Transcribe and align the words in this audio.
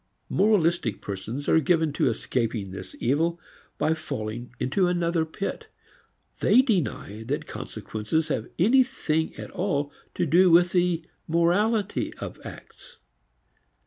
Moralistic 0.29 0.99
persons 0.99 1.47
are 1.47 1.59
given 1.59 1.93
to 1.93 2.09
escaping 2.09 2.71
this 2.71 2.95
evil 2.99 3.39
by 3.77 3.93
falling 3.93 4.51
into 4.59 4.87
another 4.87 5.25
pit. 5.25 5.67
They 6.39 6.63
deny 6.63 7.21
that 7.25 7.45
consequences 7.45 8.29
have 8.29 8.47
anything 8.57 9.35
at 9.35 9.51
all 9.51 9.91
to 10.15 10.25
do 10.25 10.49
with 10.49 10.71
the 10.71 11.05
morality 11.27 12.15
of 12.15 12.43
acts. 12.43 12.97